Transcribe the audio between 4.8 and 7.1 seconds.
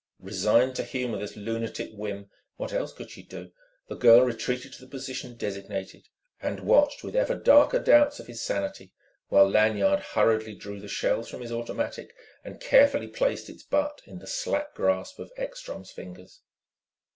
the position designated, and watched